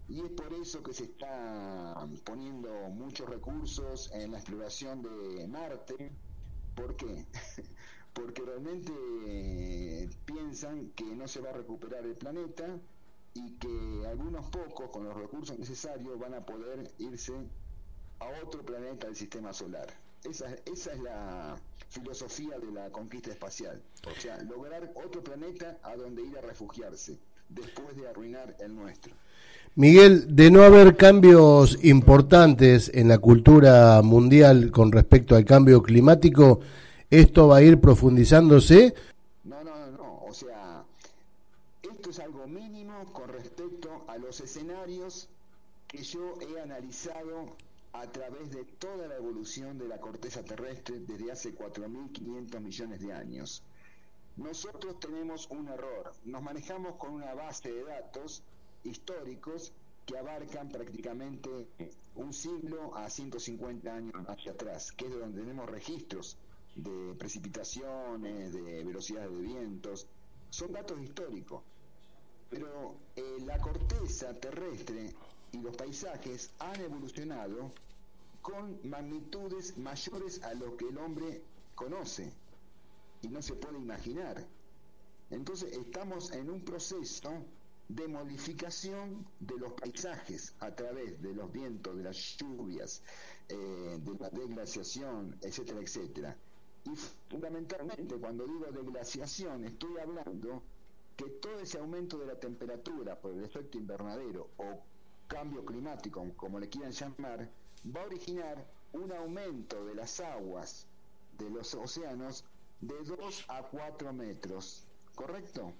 y 0.08 0.20
es 0.20 0.30
por 0.30 0.52
eso 0.54 0.82
que 0.82 0.94
se 0.94 1.04
está 1.04 2.08
poniendo 2.24 2.70
muchos 2.88 3.28
recursos 3.28 4.10
en 4.14 4.32
la 4.32 4.38
exploración 4.38 5.02
de 5.02 5.46
Marte. 5.46 6.10
¿Por 6.74 6.96
qué? 6.96 7.26
Porque 8.14 8.42
realmente 8.42 8.90
eh, 9.26 10.10
piensan 10.24 10.90
que 10.92 11.04
no 11.04 11.28
se 11.28 11.40
va 11.40 11.50
a 11.50 11.52
recuperar 11.52 12.06
el 12.06 12.14
planeta 12.14 12.80
y 13.34 13.52
que 13.56 14.06
algunos 14.08 14.46
pocos 14.46 14.88
con 14.90 15.04
los 15.04 15.14
recursos 15.14 15.58
necesarios 15.58 16.18
van 16.18 16.34
a 16.34 16.44
poder 16.44 16.90
irse 16.98 17.34
a 18.20 18.28
otro 18.42 18.64
planeta 18.64 19.06
del 19.08 19.16
sistema 19.16 19.52
solar. 19.52 19.88
Esa, 20.24 20.54
esa 20.64 20.92
es 20.92 21.00
la 21.00 21.60
filosofía 21.90 22.58
de 22.58 22.72
la 22.72 22.90
conquista 22.90 23.30
espacial. 23.30 23.82
O 24.06 24.18
sea, 24.18 24.42
lograr 24.42 24.90
otro 25.04 25.22
planeta 25.22 25.78
a 25.82 25.94
donde 25.96 26.22
ir 26.22 26.38
a 26.38 26.40
refugiarse 26.40 27.18
después 27.48 27.96
de 27.96 28.08
arruinar 28.08 28.56
el 28.60 28.74
nuestro. 28.74 29.14
Miguel, 29.74 30.34
de 30.34 30.50
no 30.50 30.62
haber 30.62 30.96
cambios 30.96 31.78
importantes 31.84 32.90
en 32.92 33.06
la 33.06 33.18
cultura 33.18 34.02
mundial 34.02 34.72
con 34.72 34.90
respecto 34.90 35.36
al 35.36 35.44
cambio 35.44 35.82
climático, 35.82 36.60
¿esto 37.10 37.46
va 37.46 37.58
a 37.58 37.62
ir 37.62 37.78
profundizándose? 37.78 38.92
No, 39.44 39.62
no, 39.62 39.90
no, 39.92 40.24
o 40.26 40.34
sea, 40.34 40.82
esto 41.82 42.10
es 42.10 42.18
algo 42.18 42.46
mínimo 42.48 43.04
con 43.12 43.28
respecto 43.28 44.04
a 44.08 44.18
los 44.18 44.40
escenarios 44.40 45.28
que 45.86 46.02
yo 46.02 46.34
he 46.40 46.60
analizado 46.60 47.56
a 47.92 48.06
través 48.06 48.50
de 48.50 48.64
toda 48.78 49.06
la 49.06 49.16
evolución 49.16 49.78
de 49.78 49.88
la 49.88 49.98
corteza 49.98 50.42
terrestre 50.42 51.00
desde 51.06 51.32
hace 51.32 51.54
4.500 51.54 52.60
millones 52.60 53.00
de 53.00 53.12
años. 53.12 53.62
Nosotros 54.38 55.00
tenemos 55.00 55.48
un 55.50 55.66
error, 55.66 56.12
nos 56.24 56.40
manejamos 56.42 56.94
con 56.94 57.10
una 57.10 57.34
base 57.34 57.72
de 57.72 57.82
datos 57.82 58.44
históricos 58.84 59.72
que 60.06 60.16
abarcan 60.16 60.68
prácticamente 60.68 61.50
un 62.14 62.32
siglo 62.32 62.94
a 62.96 63.10
150 63.10 63.92
años 63.92 64.14
hacia 64.28 64.52
atrás, 64.52 64.92
que 64.92 65.06
es 65.06 65.18
donde 65.18 65.40
tenemos 65.40 65.68
registros 65.68 66.36
de 66.76 67.16
precipitaciones, 67.18 68.52
de 68.52 68.84
velocidades 68.84 69.32
de 69.32 69.42
vientos, 69.42 70.06
son 70.50 70.70
datos 70.70 71.00
históricos. 71.00 71.64
Pero 72.48 72.94
eh, 73.16 73.38
la 73.44 73.58
corteza 73.58 74.32
terrestre 74.34 75.14
y 75.50 75.58
los 75.58 75.74
paisajes 75.76 76.52
han 76.60 76.80
evolucionado 76.80 77.72
con 78.40 78.78
magnitudes 78.88 79.76
mayores 79.78 80.44
a 80.44 80.54
lo 80.54 80.76
que 80.76 80.88
el 80.88 80.98
hombre 80.98 81.42
conoce 81.74 82.32
y 83.22 83.28
no 83.28 83.42
se 83.42 83.54
puede 83.54 83.78
imaginar. 83.78 84.46
Entonces 85.30 85.76
estamos 85.76 86.32
en 86.32 86.50
un 86.50 86.64
proceso 86.64 87.44
de 87.88 88.06
modificación 88.06 89.26
de 89.40 89.56
los 89.58 89.72
paisajes 89.72 90.54
a 90.60 90.74
través 90.74 91.20
de 91.22 91.34
los 91.34 91.50
vientos, 91.50 91.96
de 91.96 92.02
las 92.02 92.36
lluvias, 92.36 93.02
eh, 93.48 93.98
de 94.00 94.14
la 94.18 94.28
deglaciación, 94.30 95.36
etcétera, 95.40 95.80
etcétera. 95.80 96.36
Y 96.84 96.94
fundamentalmente 97.30 98.16
cuando 98.16 98.46
digo 98.46 98.66
deglaciación 98.70 99.64
estoy 99.64 99.98
hablando 99.98 100.62
que 101.16 101.30
todo 101.30 101.58
ese 101.60 101.78
aumento 101.78 102.18
de 102.18 102.26
la 102.26 102.38
temperatura 102.38 103.18
por 103.18 103.32
el 103.32 103.44
efecto 103.44 103.78
invernadero 103.78 104.50
o 104.58 104.80
cambio 105.26 105.64
climático, 105.64 106.24
como 106.36 106.60
le 106.60 106.68
quieran 106.68 106.92
llamar, 106.92 107.50
va 107.84 108.02
a 108.02 108.06
originar 108.06 108.66
un 108.92 109.12
aumento 109.12 109.84
de 109.84 109.94
las 109.94 110.20
aguas 110.20 110.86
de 111.38 111.50
los 111.50 111.74
océanos 111.74 112.44
de 112.80 112.94
2 113.04 113.44
a 113.48 113.62
4 113.62 114.12
metros, 114.12 114.84
¿correcto? 115.14 115.72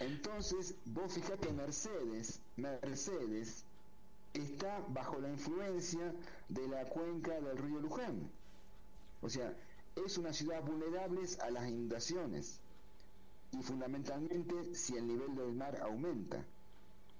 Entonces, 0.00 0.74
vos 0.86 1.12
fijate, 1.12 1.52
Mercedes, 1.52 2.40
Mercedes 2.56 3.64
está 4.32 4.84
bajo 4.88 5.18
la 5.20 5.28
influencia 5.28 6.14
de 6.48 6.68
la 6.68 6.84
cuenca 6.86 7.40
del 7.40 7.58
río 7.58 7.80
Luján. 7.80 8.30
O 9.20 9.28
sea, 9.28 9.54
es 9.96 10.18
una 10.18 10.32
ciudad 10.32 10.62
vulnerable 10.62 11.20
a 11.40 11.50
las 11.50 11.68
inundaciones 11.68 12.60
y 13.52 13.62
fundamentalmente 13.62 14.74
si 14.74 14.96
el 14.96 15.06
nivel 15.06 15.34
del 15.34 15.52
mar 15.52 15.78
aumenta. 15.82 16.44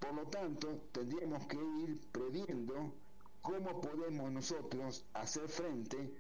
Por 0.00 0.14
lo 0.14 0.24
tanto, 0.26 0.68
tendríamos 0.90 1.46
que 1.46 1.56
ir 1.56 2.00
previendo 2.10 2.92
cómo 3.42 3.80
podemos 3.80 4.32
nosotros 4.32 5.04
hacer 5.14 5.48
frente 5.48 6.12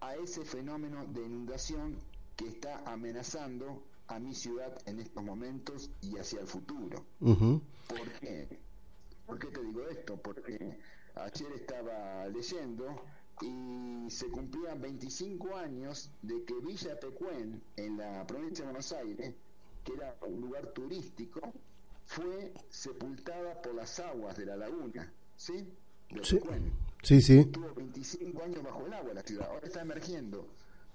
a 0.00 0.14
ese 0.16 0.44
fenómeno 0.44 1.04
de 1.06 1.24
inundación 1.24 1.96
que 2.36 2.48
está 2.48 2.82
amenazando 2.84 3.82
a 4.08 4.18
mi 4.18 4.34
ciudad 4.34 4.76
en 4.86 5.00
estos 5.00 5.22
momentos 5.22 5.90
y 6.00 6.16
hacia 6.16 6.40
el 6.40 6.46
futuro. 6.46 7.04
¿Por 7.20 8.12
qué? 8.20 8.48
¿Por 9.26 9.38
qué 9.38 9.48
te 9.48 9.62
digo 9.62 9.82
esto? 9.88 10.16
Porque 10.16 10.78
ayer 11.14 11.52
estaba 11.52 12.26
leyendo 12.28 13.02
y 13.42 14.10
se 14.10 14.28
cumplían 14.28 14.80
25 14.80 15.56
años 15.56 16.10
de 16.22 16.44
que 16.44 16.54
Villa 16.54 16.98
Pecuén, 16.98 17.62
en 17.76 17.98
la 17.98 18.26
provincia 18.26 18.64
de 18.64 18.70
Buenos 18.70 18.92
Aires, 18.92 19.34
que 19.84 19.92
era 19.92 20.16
un 20.26 20.40
lugar 20.40 20.68
turístico, 20.72 21.40
fue 22.06 22.54
sepultada 22.70 23.60
por 23.60 23.74
las 23.74 24.00
aguas 24.00 24.36
de 24.36 24.46
la 24.46 24.56
laguna, 24.56 25.12
¿sí? 25.36 25.68
De 26.10 26.24
sí. 26.24 26.40
Sí, 27.02 27.20
sí. 27.22 27.44
Tuvo 27.46 27.74
25 27.74 28.42
años 28.42 28.62
bajo 28.62 28.86
el 28.86 28.92
agua 28.92 29.14
la 29.14 29.22
ciudad, 29.22 29.48
ahora 29.50 29.66
está 29.66 29.82
emergiendo 29.82 30.46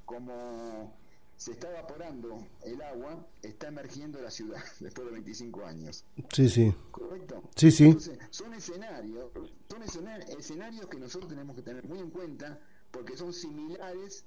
como 0.05 0.93
se 1.37 1.51
está 1.51 1.69
evaporando 1.71 2.45
el 2.63 2.81
agua, 2.81 3.27
está 3.41 3.67
emergiendo 3.67 4.21
la 4.21 4.31
ciudad 4.31 4.63
después 4.79 5.07
de 5.07 5.13
25 5.13 5.65
años. 5.65 6.05
Sí, 6.31 6.49
sí. 6.49 6.73
¿Correcto? 6.91 7.43
Sí, 7.55 7.71
sí. 7.71 7.85
Entonces, 7.85 8.19
son 8.29 8.53
escenarios, 8.53 9.31
son 9.69 9.83
escenarios 9.83 10.87
que 10.87 10.99
nosotros 10.99 11.29
tenemos 11.29 11.55
que 11.55 11.61
tener 11.61 11.87
muy 11.87 11.99
en 11.99 12.11
cuenta 12.11 12.59
porque 12.91 13.17
son 13.17 13.33
similares 13.33 14.23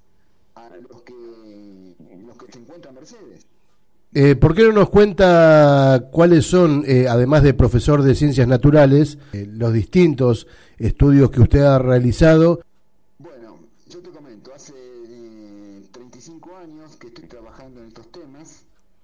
a 0.55 0.69
los 0.69 1.03
que, 1.03 1.95
los 2.25 2.37
que 2.37 2.51
se 2.51 2.59
encuentran 2.59 2.95
Mercedes. 2.95 3.47
Eh, 4.13 4.35
¿Por 4.35 4.55
qué 4.55 4.63
no 4.63 4.71
nos 4.71 4.89
cuenta 4.89 6.07
cuáles 6.11 6.45
son, 6.45 6.83
eh, 6.87 7.07
además 7.07 7.43
de 7.43 7.53
profesor 7.53 8.01
de 8.01 8.15
ciencias 8.15 8.47
naturales, 8.47 9.17
eh, 9.33 9.47
los 9.49 9.73
distintos 9.73 10.47
estudios 10.77 11.29
que 11.29 11.41
usted 11.41 11.61
ha 11.61 11.77
realizado 11.77 12.61
que 16.99 17.07
estoy 17.07 17.27
trabajando 17.27 17.81
en 17.81 17.87
estos 17.87 18.11
temas. 18.11 18.63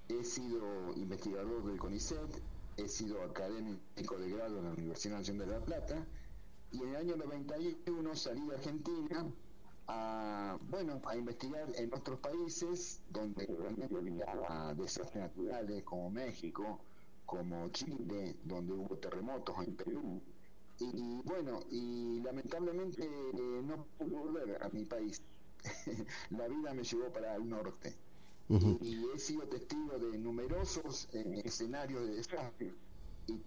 He 0.10 0.24
sido 0.24 0.94
investigador 0.96 1.64
del 1.66 1.78
CONICET, 1.78 2.18
he 2.78 2.88
sido 2.88 3.22
académico 3.24 4.18
de 4.18 4.30
grado 4.32 4.60
en 4.60 4.66
la 4.66 4.72
Universidad 4.72 5.18
Nacional 5.18 5.48
de 5.48 5.54
La 5.54 5.60
Plata 5.60 6.06
y 6.72 6.82
en 6.82 6.90
el 6.90 6.96
año 6.96 7.16
91 7.18 8.16
salí 8.16 8.42
de 8.48 8.56
Argentina 8.56 9.26
a, 9.88 10.58
bueno, 10.70 11.02
a 11.06 11.16
investigar 11.16 11.68
en 11.76 11.94
otros 11.94 12.20
países 12.20 13.02
donde 13.10 13.46
realmente 13.46 13.96
había 13.96 14.74
desastres 14.76 15.24
naturales 15.24 15.84
como 15.84 16.10
México, 16.10 16.80
como 17.26 17.70
Chile, 17.70 18.36
donde 18.44 18.74
hubo 18.74 18.98
terremotos 18.98 19.56
en 19.66 19.76
Perú, 19.76 20.22
y, 20.80 21.22
bueno, 21.24 21.60
y 21.70 22.22
lamentablemente 22.22 23.04
eh, 23.04 23.62
no 23.64 23.86
pude 23.98 24.16
volver 24.16 24.64
a 24.64 24.70
mi 24.70 24.86
país. 24.86 25.22
la 26.32 26.48
vida 26.48 26.74
me 26.74 26.84
llevó 26.84 27.12
para 27.14 27.36
el 27.36 27.48
norte. 27.48 27.96
y, 28.50 29.06
he 29.14 29.20
sido 29.20 29.48
testigo 29.48 29.98
de 29.98 30.18
numerosos 30.18 31.08
eh, 31.14 31.42
escenarios 31.46 32.06
de 32.06 32.16
desastre. 32.16 32.74
Y 33.28 33.42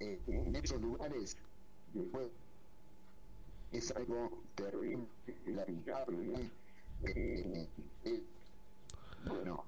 eh, 0.00 0.18
en 0.28 0.56
esos 0.56 0.80
lugares 0.80 1.36
es 3.72 3.90
algo 3.92 4.42
terrible, 4.54 5.06
lamentable. 5.46 6.50
bueno, 9.26 9.64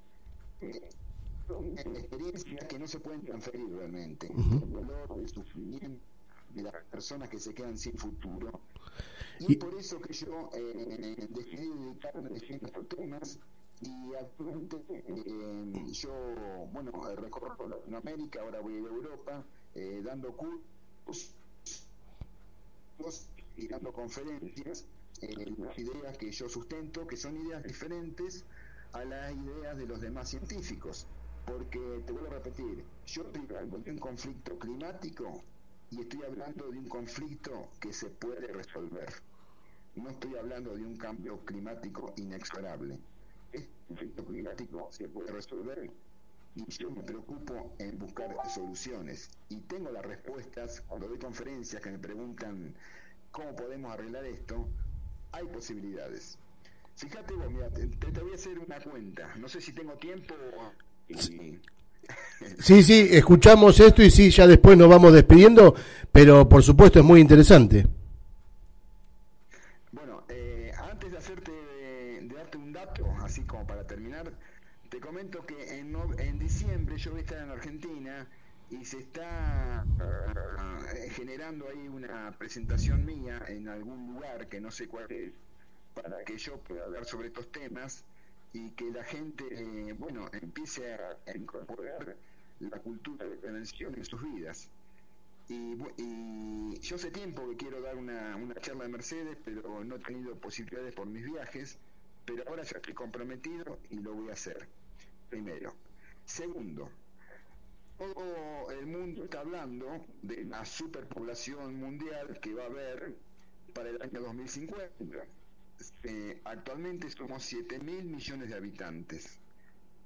son 1.49 1.79
experiencias 1.79 2.65
que 2.67 2.79
no 2.79 2.87
se 2.87 3.01
pueden 3.01 3.23
transferir 3.23 3.69
realmente. 3.71 4.29
El 4.29 4.73
dolor, 4.73 5.19
el 5.19 5.29
sufrimiento 5.29 6.01
de 6.55 6.63
las 6.63 6.75
personas 6.91 7.29
que 7.29 7.39
se 7.39 7.55
quedan 7.55 7.79
sin 7.79 7.97
futuro. 7.97 8.61
Y, 9.41 9.57
por 9.57 9.75
eso 9.75 10.01
que 10.01 10.13
yo 10.13 10.51
eh, 10.55 11.27
decidí 11.31 11.69
dedicarme 11.69 12.31
a 12.31 12.37
estos 12.37 12.89
temas 12.89 13.39
y 13.81 14.15
actualmente 14.15 14.77
eh, 14.89 15.93
yo, 15.93 16.13
bueno, 16.73 16.93
recorro 17.17 17.69
Latinoamérica, 17.69 18.43
ahora 18.43 18.61
voy 18.61 18.75
a 18.75 18.79
Europa, 18.79 19.45
eh, 19.75 20.03
dando 20.05 20.37
cursos 20.37 21.35
y 23.57 23.69
dando 23.69 23.93
conferencias, 23.93 24.87
eh, 25.21 25.55
las 25.59 25.79
ideas 25.79 26.17
que 26.19 26.31
yo 26.31 26.49
sustento, 26.49 27.07
que 27.07 27.17
son 27.17 27.37
ideas 27.37 27.63
diferentes 27.63 28.45
a 28.93 29.05
las 29.05 29.33
ideas 29.33 29.77
de 29.77 29.87
los 29.87 30.01
demás 30.01 30.29
científicos. 30.31 31.07
Porque, 31.47 32.03
te 32.07 32.13
vuelvo 32.13 32.29
a 32.29 32.35
repetir, 32.35 32.85
yo 33.07 33.25
hablando 33.25 33.79
de 33.79 33.91
un 33.91 33.99
conflicto 33.99 34.59
climático 34.59 35.43
y 35.91 36.01
estoy 36.01 36.23
hablando 36.23 36.71
de 36.71 36.79
un 36.79 36.89
conflicto 36.89 37.69
que 37.81 37.93
se 37.93 38.11
puede 38.11 38.47
resolver. 38.47 39.13
No 39.97 40.09
estoy 40.09 40.37
hablando 40.37 40.75
de 40.75 40.87
un 40.87 40.97
cambio 40.97 41.45
climático 41.45 42.15
inexorable. 42.17 42.99
Este 43.53 43.71
conflicto 43.89 44.25
climático 44.25 44.89
se 44.91 45.09
puede 45.09 45.33
resolver 45.33 45.93
y 46.55 46.65
yo 46.67 46.91
me 46.91 47.03
preocupo 47.03 47.75
en 47.79 47.99
buscar 47.99 48.35
soluciones. 48.49 49.31
Y 49.49 49.61
tengo 49.63 49.91
las 49.91 50.05
respuestas 50.05 50.81
cuando 50.83 51.09
doy 51.09 51.19
conferencias 51.19 51.83
que 51.83 51.91
me 51.91 51.99
preguntan 51.99 52.75
cómo 53.33 53.57
podemos 53.57 53.93
arreglar 53.93 54.25
esto. 54.25 54.69
Hay 55.33 55.47
posibilidades. 55.47 56.39
Fíjate 56.95 57.35
vos, 57.35 57.51
mira, 57.51 57.71
te, 57.71 57.87
te 57.87 58.21
voy 58.21 58.33
a 58.33 58.35
hacer 58.35 58.59
una 58.59 58.79
cuenta. 58.81 59.35
No 59.37 59.49
sé 59.49 59.61
si 59.61 59.73
tengo 59.73 59.95
tiempo 59.95 60.35
Sí, 62.59 62.83
sí, 62.83 63.09
escuchamos 63.11 63.79
esto 63.81 64.03
y 64.03 64.11
sí, 64.11 64.31
ya 64.31 64.47
después 64.47 64.77
nos 64.77 64.89
vamos 64.89 65.13
despidiendo, 65.13 65.75
pero 66.11 66.49
por 66.49 66.63
supuesto 66.63 66.99
es 66.99 67.05
muy 67.05 67.21
interesante. 67.21 67.87
Bueno, 69.93 70.25
eh, 70.29 70.73
antes 70.91 71.13
de 71.13 71.19
hacerte, 71.19 71.53
de, 71.53 72.29
darte 72.35 72.59
un 72.59 72.73
dato, 72.73 73.07
así 73.23 73.43
como 73.43 73.67
para 73.67 73.87
terminar, 73.87 74.33
te 74.89 74.99
comento 75.01 75.45
que 75.47 75.79
en, 75.79 75.97
en 76.19 76.39
diciembre 76.39 76.97
yo 76.99 77.13
voy 77.13 77.21
a 77.21 77.23
estar 77.23 77.39
en 77.39 77.51
Argentina 77.51 78.27
y 78.73 78.87
se 78.87 79.01
está 79.01 79.85
eh, 80.95 81.11
generando 81.11 81.69
ahí 81.69 81.89
una 81.89 82.33
presentación 82.39 83.05
mía 83.05 83.45
en 83.47 83.69
algún 83.69 84.15
lugar 84.15 84.49
que 84.49 84.63
no 84.63 84.71
sé 84.71 84.89
cuál 84.89 85.13
es, 85.13 85.31
para 85.95 86.25
que 86.25 86.39
yo 86.39 86.57
pueda 86.59 86.85
hablar 86.85 87.05
sobre 87.05 87.29
estos 87.29 87.53
temas 87.53 88.03
y 88.55 88.71
que 88.71 88.91
la 88.91 89.05
gente, 89.05 89.45
eh, 89.51 89.93
bueno, 89.93 90.31
empiece 90.33 90.95
a, 90.95 91.19
incorporar 91.35 92.17
la 92.61 92.79
cultura 92.79 93.27
de 93.27 93.37
prevención 93.37 93.95
en 93.95 94.05
sus 94.07 94.23
vidas. 94.23 94.71
Y, 95.49 95.77
yo 96.81 96.97
hace 96.97 97.11
tiempo 97.11 97.49
que 97.51 97.57
quiero 97.57 97.83
dar 97.83 97.97
una, 97.97 98.35
una 98.37 98.55
charla 98.55 98.85
de 98.85 98.89
Mercedes, 98.89 99.37
pero 99.45 99.85
no 99.85 99.97
he 99.97 99.99
tenido 99.99 100.35
posibilidades 100.37 100.95
por 100.95 101.07
mis 101.07 101.25
viajes, 101.25 101.79
pero 102.25 102.43
ahora 102.49 102.63
ya 102.63 102.79
estoy 102.79 102.95
comprometido 102.95 103.79
y 103.91 103.97
lo 103.97 104.15
voy 104.15 104.31
a 104.31 104.33
hacer. 104.33 104.67
Primero. 105.29 105.75
Segundo, 106.25 106.91
todo 108.03 108.71
el 108.73 108.87
mundo 108.87 109.25
está 109.25 109.41
hablando 109.41 110.05
de 110.23 110.45
la 110.45 110.65
superpoblación 110.65 111.79
mundial 111.79 112.41
que 112.41 112.53
va 112.53 112.65
a 112.65 112.67
haber 112.67 113.15
para 113.73 113.91
el 113.91 114.03
año 114.03 114.21
2050 114.23 115.25
eh, 116.03 116.41
actualmente 116.45 117.09
somos 117.11 117.43
7 117.45 117.79
mil 117.79 118.05
millones 118.05 118.49
de 118.49 118.57
habitantes. 118.57 119.39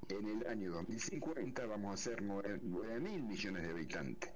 En 0.08 0.28
el 0.28 0.46
año 0.46 0.72
2050 0.72 1.66
vamos 1.66 1.94
a 1.94 1.96
ser 1.96 2.22
9 2.22 3.00
mil 3.00 3.22
millones 3.22 3.62
de 3.62 3.70
habitantes. 3.70 4.30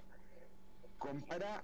Compara 0.98 1.62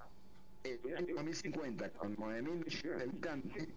el 0.64 0.96
año 0.96 1.14
2050 1.16 1.90
con 1.90 2.14
9 2.18 2.42
mil 2.42 2.64
millones 2.64 2.98
de 2.98 3.02
habitantes 3.02 3.68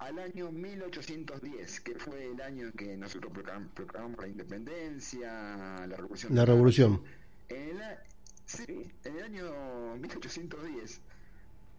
al 0.00 0.18
año 0.18 0.50
1810, 0.50 1.80
que 1.80 1.94
fue 1.96 2.32
el 2.32 2.40
año 2.40 2.66
en 2.66 2.72
que 2.72 2.96
nosotros 2.96 3.32
proclamamos 3.74 4.18
la 4.20 4.28
independencia, 4.28 5.86
la 5.86 5.96
revolución. 5.96 6.34
La 6.34 6.44
revolución. 6.46 7.02
En 7.50 7.80
el, 7.80 7.98
sí, 8.46 8.92
en 9.04 9.16
el 9.16 9.24
año 9.24 9.96
1810 9.96 11.00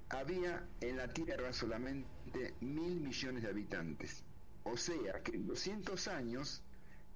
había 0.10 0.68
en 0.82 0.98
la 0.98 1.08
Tierra 1.08 1.54
solamente 1.54 2.54
mil 2.60 3.00
millones 3.00 3.44
de 3.44 3.50
habitantes. 3.50 4.24
O 4.64 4.76
sea 4.76 5.24
que 5.24 5.32
en 5.32 5.48
200 5.48 6.08
años 6.10 6.62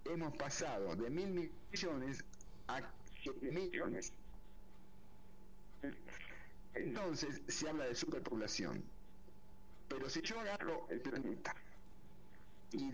hemos 0.05 0.35
pasado 0.37 0.95
de 0.95 1.09
mil 1.09 1.51
millones 1.71 2.23
a 2.67 2.81
7 3.23 3.51
millones. 3.51 4.13
Entonces 6.73 7.41
se 7.47 7.69
habla 7.69 7.85
de 7.85 7.95
superpoblación. 7.95 8.83
Pero 9.89 10.09
si 10.09 10.21
yo 10.21 10.39
agarro 10.39 10.87
el 10.89 11.01
planeta 11.01 11.53
y 12.71 12.89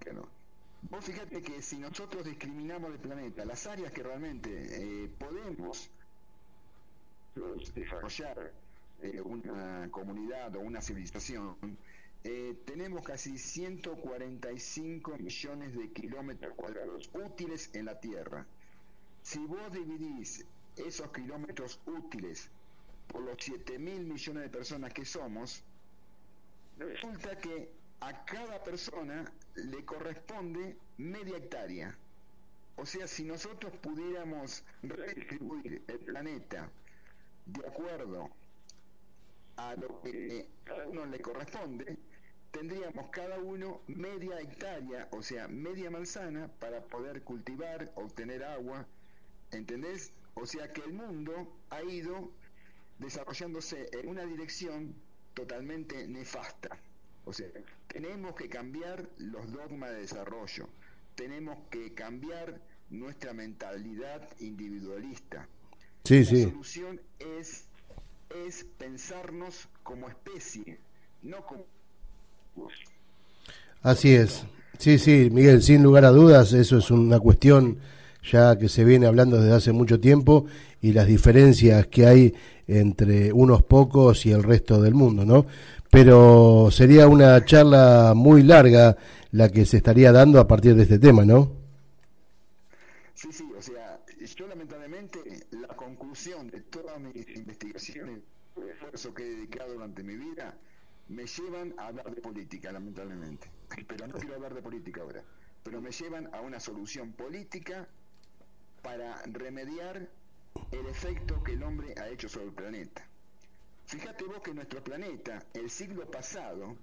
que 0.00 0.12
no, 0.12 0.28
vos 0.82 1.04
fíjate 1.04 1.42
que 1.42 1.62
si 1.62 1.78
nosotros 1.78 2.24
discriminamos 2.24 2.92
el 2.92 2.98
planeta, 2.98 3.44
las 3.44 3.66
áreas 3.66 3.92
que 3.92 4.02
realmente 4.02 4.50
eh, 4.50 5.08
podemos 5.18 5.90
desarrollar 7.74 8.52
eh, 9.02 9.20
una 9.20 9.88
comunidad 9.90 10.54
o 10.56 10.60
una 10.60 10.80
civilización, 10.80 11.56
eh, 12.24 12.56
tenemos 12.64 13.04
casi 13.04 13.36
145 13.36 15.18
millones 15.18 15.74
de 15.74 15.90
kilómetros 15.92 16.54
cuadrados 16.54 17.10
útiles 17.12 17.70
en 17.72 17.86
la 17.86 17.98
Tierra. 17.98 18.46
Si 19.22 19.38
vos 19.38 19.72
dividís 19.72 20.44
esos 20.76 21.10
kilómetros 21.10 21.80
útiles 21.86 22.48
por 23.08 23.22
los 23.22 23.36
7 23.38 23.78
mil 23.78 24.04
millones 24.04 24.44
de 24.44 24.48
personas 24.50 24.92
que 24.92 25.04
somos, 25.04 25.62
resulta 26.78 27.36
que 27.38 27.72
a 28.00 28.24
cada 28.24 28.62
persona 28.62 29.32
le 29.54 29.84
corresponde 29.84 30.76
media 30.98 31.36
hectárea. 31.36 31.96
O 32.76 32.86
sea, 32.86 33.06
si 33.06 33.24
nosotros 33.24 33.72
pudiéramos 33.82 34.64
redistribuir 34.82 35.82
el 35.86 35.98
planeta 35.98 36.70
de 37.46 37.66
acuerdo 37.66 38.30
a 39.56 39.74
lo 39.74 40.00
que 40.00 40.48
a 40.70 40.88
uno 40.88 41.04
le 41.06 41.20
corresponde, 41.20 41.98
tendríamos 42.50 43.10
cada 43.10 43.38
uno 43.38 43.82
media 43.88 44.40
hectárea, 44.40 45.08
o 45.10 45.22
sea, 45.22 45.48
media 45.48 45.90
manzana, 45.90 46.48
para 46.60 46.82
poder 46.82 47.22
cultivar, 47.22 47.92
obtener 47.96 48.44
agua, 48.44 48.86
¿entendés? 49.50 50.12
O 50.34 50.46
sea 50.46 50.72
que 50.72 50.82
el 50.82 50.92
mundo 50.94 51.60
ha 51.70 51.82
ido 51.82 52.30
desarrollándose 52.98 53.88
en 53.92 54.08
una 54.08 54.24
dirección 54.24 54.94
totalmente 55.34 56.06
nefasta. 56.08 56.78
O 57.24 57.32
sea, 57.32 57.46
tenemos 57.86 58.34
que 58.34 58.48
cambiar 58.48 59.08
los 59.18 59.52
dogmas 59.52 59.90
de 59.90 60.00
desarrollo, 60.00 60.68
tenemos 61.14 61.58
que 61.70 61.94
cambiar 61.94 62.60
nuestra 62.90 63.32
mentalidad 63.32 64.28
individualista. 64.40 65.48
Sí, 66.04 66.24
La 66.24 66.50
solución 66.50 67.00
es, 67.18 67.64
es 68.46 68.66
pensarnos 68.78 69.68
como 69.82 70.08
especie, 70.08 70.78
no 71.22 71.44
como... 71.46 71.64
Así 73.82 74.14
es. 74.14 74.44
Sí, 74.78 74.98
sí, 74.98 75.28
Miguel, 75.30 75.62
sin 75.62 75.82
lugar 75.82 76.04
a 76.04 76.10
dudas, 76.10 76.52
eso 76.52 76.78
es 76.78 76.90
una 76.90 77.20
cuestión 77.20 77.78
ya 78.30 78.56
que 78.56 78.68
se 78.68 78.84
viene 78.84 79.06
hablando 79.06 79.40
desde 79.40 79.54
hace 79.54 79.72
mucho 79.72 80.00
tiempo 80.00 80.46
y 80.80 80.92
las 80.92 81.06
diferencias 81.06 81.86
que 81.88 82.06
hay 82.06 82.34
entre 82.66 83.32
unos 83.32 83.62
pocos 83.62 84.26
y 84.26 84.32
el 84.32 84.42
resto 84.42 84.80
del 84.80 84.94
mundo, 84.94 85.24
¿no? 85.24 85.46
Pero 85.92 86.70
sería 86.70 87.06
una 87.06 87.44
charla 87.44 88.14
muy 88.16 88.42
larga 88.42 88.96
la 89.32 89.50
que 89.50 89.66
se 89.66 89.76
estaría 89.76 90.10
dando 90.10 90.40
a 90.40 90.48
partir 90.48 90.74
de 90.74 90.84
este 90.84 90.98
tema, 90.98 91.26
¿no? 91.26 91.52
Sí, 93.12 93.28
sí, 93.30 93.44
o 93.54 93.60
sea, 93.60 94.00
yo 94.34 94.46
lamentablemente 94.46 95.18
la 95.50 95.68
conclusión 95.76 96.48
de 96.50 96.62
todas 96.62 96.98
mis 96.98 97.28
investigaciones, 97.36 98.20
el 98.56 98.70
esfuerzo 98.70 99.12
que 99.12 99.22
he 99.22 99.30
dedicado 99.36 99.74
durante 99.74 100.02
mi 100.02 100.16
vida, 100.16 100.56
me 101.08 101.26
llevan 101.26 101.74
a 101.76 101.88
hablar 101.88 102.14
de 102.14 102.22
política, 102.22 102.72
lamentablemente. 102.72 103.50
Pero 103.86 104.06
no 104.06 104.14
quiero 104.14 104.36
hablar 104.36 104.54
de 104.54 104.62
política 104.62 105.02
ahora. 105.02 105.22
Pero 105.62 105.82
me 105.82 105.90
llevan 105.90 106.26
a 106.32 106.40
una 106.40 106.58
solución 106.58 107.12
política 107.12 107.86
para 108.80 109.20
remediar 109.26 110.08
el 110.70 110.86
efecto 110.86 111.42
que 111.42 111.52
el 111.52 111.62
hombre 111.62 111.94
ha 112.00 112.08
hecho 112.08 112.30
sobre 112.30 112.46
el 112.46 112.52
planeta. 112.52 113.06
Fíjate 113.86 114.24
vos 114.24 114.40
que 114.42 114.54
nuestro 114.54 114.82
planeta, 114.82 115.44
el 115.54 115.70
siglo 115.70 116.10
pasado, 116.10 116.76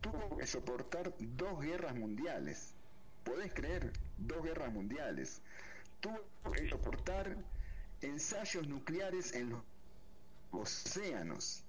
tuvo 0.00 0.36
que 0.36 0.46
soportar 0.46 1.14
dos 1.18 1.60
guerras 1.60 1.94
mundiales. 1.94 2.74
¿Podés 3.24 3.52
creer? 3.52 3.92
Dos 4.16 4.42
guerras 4.42 4.72
mundiales. 4.72 5.40
Tuvo 6.00 6.20
que 6.52 6.68
soportar 6.68 7.36
ensayos 8.00 8.66
nucleares 8.66 9.34
en 9.34 9.50
los 9.50 9.62
océanos, 10.52 11.62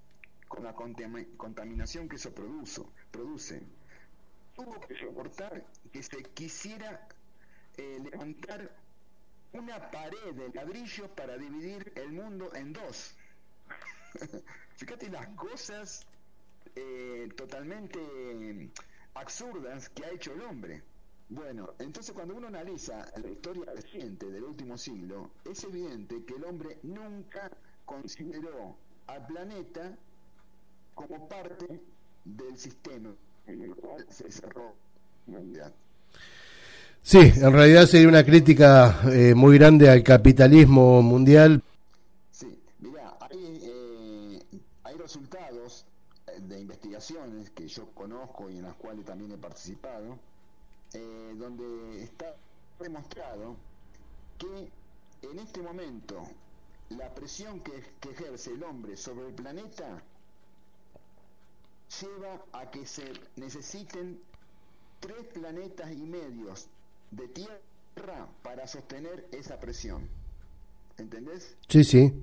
con 0.48 0.64
la 0.64 0.74
contaminación 0.74 2.10
que 2.10 2.16
eso 2.16 2.34
produce. 2.34 3.62
Tuvo 4.56 4.80
que 4.82 4.98
soportar 4.98 5.66
que 5.92 6.02
se 6.02 6.24
quisiera 6.34 7.08
eh, 7.78 8.00
levantar 8.04 8.76
una 9.54 9.92
pared 9.92 10.34
de 10.34 10.50
ladrillo 10.54 11.14
para 11.14 11.38
dividir 11.38 11.92
el 11.96 12.12
mundo 12.12 12.54
en 12.56 12.74
dos. 12.74 13.16
Fíjate 14.76 15.10
las 15.10 15.28
cosas 15.30 16.06
eh, 16.76 17.30
totalmente 17.36 18.00
absurdas 19.14 19.90
que 19.90 20.06
ha 20.06 20.12
hecho 20.12 20.34
el 20.34 20.42
hombre. 20.42 20.84
Bueno, 21.30 21.70
entonces 21.80 22.14
cuando 22.14 22.36
uno 22.36 22.48
analiza 22.48 23.10
la 23.22 23.30
historia 23.30 23.64
reciente 23.74 24.30
del 24.30 24.44
último 24.44 24.78
siglo, 24.78 25.32
es 25.50 25.64
evidente 25.64 26.24
que 26.26 26.36
el 26.36 26.44
hombre 26.44 26.78
nunca 26.84 27.50
consideró 27.86 28.76
al 29.08 29.26
planeta 29.28 29.98
como 30.94 31.28
parte 31.30 31.80
del 32.26 32.58
sistema 32.58 33.14
en 33.48 33.62
el 33.62 33.76
cual 33.76 34.06
se 34.10 34.32
cerró 34.32 34.76
la 35.28 35.40
humanidad. 35.40 35.74
Sí, 37.02 37.18
en 37.18 37.52
realidad 37.52 37.88
sería 37.88 38.08
una 38.08 38.24
crítica 38.24 39.02
eh, 39.12 39.34
muy 39.34 39.58
grande 39.58 39.90
al 39.90 40.04
capitalismo 40.04 41.02
mundial. 41.02 41.64
Sí, 42.30 42.62
mira, 42.80 43.18
hay, 43.22 43.60
eh, 43.64 44.40
hay 44.84 44.96
resultados 44.98 45.86
eh, 46.28 46.40
que 47.56 47.68
yo 47.68 47.90
conozco 47.94 48.50
y 48.50 48.58
en 48.58 48.64
las 48.64 48.76
cuales 48.76 49.06
también 49.06 49.32
he 49.32 49.38
participado, 49.38 50.20
eh, 50.94 51.34
donde 51.36 52.04
está 52.04 52.36
demostrado 52.80 53.56
que 54.38 54.70
en 55.22 55.40
este 55.40 55.62
momento 55.62 56.24
la 56.90 57.14
presión 57.14 57.62
que, 57.62 57.84
ejerce 58.10 58.52
el 58.52 58.64
hombre 58.64 58.98
sobre 58.98 59.28
el 59.28 59.34
planeta 59.34 60.04
lleva 62.02 62.44
a 62.54 62.70
que 62.70 62.86
se 62.86 63.14
necesiten 63.36 64.20
tres 65.00 65.26
planetas 65.34 65.92
y 65.92 66.06
medios 66.06 66.68
de 67.12 67.28
tierra 67.30 68.28
para 68.44 68.68
sostener 68.68 69.28
esa 69.32 69.60
presión. 69.60 70.08
¿Entendés? 70.98 71.56
Sí, 71.68 71.84
sí. 71.84 72.14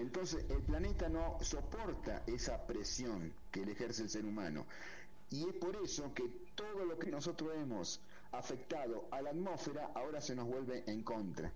Entonces 0.00 0.44
el 0.48 0.62
planeta 0.62 1.08
no 1.08 1.36
soporta 1.42 2.22
esa 2.26 2.66
presión 2.66 3.32
que 3.52 3.64
le 3.64 3.72
ejerce 3.72 4.02
el 4.02 4.10
ser 4.10 4.24
humano. 4.24 4.66
Y 5.30 5.48
es 5.48 5.54
por 5.54 5.76
eso 5.76 6.12
que 6.14 6.24
todo 6.54 6.84
lo 6.84 6.98
que 6.98 7.10
nosotros 7.10 7.52
hemos 7.54 8.00
afectado 8.32 9.06
a 9.10 9.22
la 9.22 9.30
atmósfera 9.30 9.90
ahora 9.94 10.20
se 10.20 10.34
nos 10.34 10.46
vuelve 10.46 10.84
en 10.86 11.02
contra. 11.02 11.52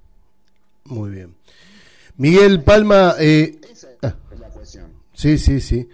Muy 0.85 1.11
bien. 1.11 1.35
Miguel 2.17 2.63
Palma. 2.63 3.15
Eh, 3.19 3.59
Esa 3.71 3.89
es 3.89 3.99
ah. 4.03 4.15
la 4.39 4.49
cuestión. 4.49 4.87
Sí, 5.13 5.39
sí, 5.39 5.61
sí. 5.61 5.89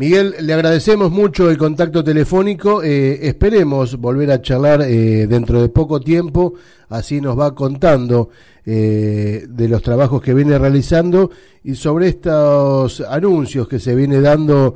Miguel, 0.00 0.34
le 0.40 0.54
agradecemos 0.54 1.10
mucho 1.10 1.50
el 1.50 1.58
contacto 1.58 2.02
telefónico. 2.02 2.82
Eh, 2.82 3.28
esperemos 3.28 3.96
volver 3.96 4.30
a 4.30 4.40
charlar 4.40 4.80
eh, 4.80 5.26
dentro 5.26 5.60
de 5.60 5.68
poco 5.68 6.00
tiempo. 6.00 6.54
Así 6.88 7.20
nos 7.20 7.38
va 7.38 7.54
contando 7.54 8.30
eh, 8.64 9.44
de 9.46 9.68
los 9.68 9.82
trabajos 9.82 10.22
que 10.22 10.32
viene 10.32 10.58
realizando 10.58 11.30
y 11.62 11.74
sobre 11.74 12.08
estos 12.08 13.02
anuncios 13.02 13.68
que 13.68 13.78
se 13.78 13.94
viene 13.94 14.22
dando 14.22 14.74